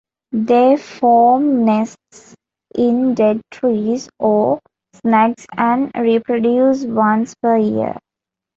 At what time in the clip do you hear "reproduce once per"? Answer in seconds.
5.93-7.57